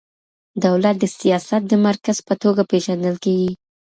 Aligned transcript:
دولت 0.65 0.95
د 0.99 1.05
سياست 1.19 1.61
د 1.67 1.73
مرکز 1.87 2.17
په 2.27 2.33
توګه 2.43 2.61
پېژندل 2.71 3.15
کېږي. 3.25 3.51